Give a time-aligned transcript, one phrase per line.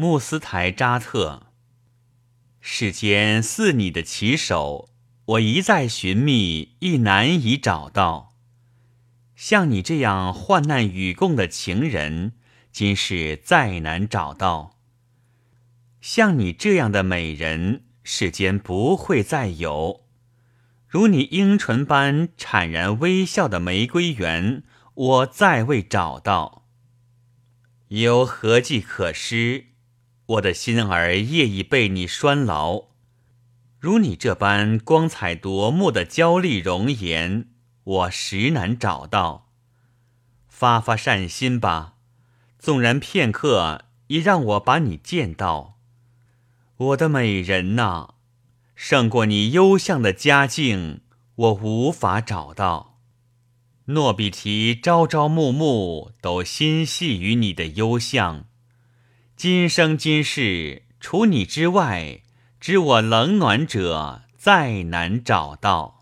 [0.00, 1.48] 穆斯台扎特。
[2.58, 4.88] 世间似你的棋手，
[5.26, 8.34] 我一再寻觅，亦难以找到。
[9.36, 12.32] 像你这样患难与共的情人，
[12.72, 14.78] 今世再难找到。
[16.00, 20.06] 像你这样的美人，世间不会再有。
[20.88, 24.62] 如你樱唇般坦然微笑的玫瑰园，
[24.94, 26.64] 我再未找到。
[27.88, 29.66] 有何计可施？
[30.30, 32.84] 我的心儿夜已被你拴牢。
[33.80, 37.48] 如你这般光彩夺目的娇丽容颜。
[37.82, 39.48] 我实难找到，
[40.46, 41.94] 发发善心吧，
[42.58, 45.78] 纵然片刻，也让我把你见到。
[46.76, 48.10] 我的美人呐，
[48.76, 51.00] 胜过你幽相的佳境，
[51.34, 52.98] 我无法找到。
[53.86, 58.44] 诺比提朝朝暮暮都心系于你的幽相，
[59.42, 62.20] 今生今世除你之外，
[62.60, 65.99] 知我冷暖者再难找到。